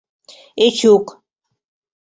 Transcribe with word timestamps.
Эчук. 0.65 1.05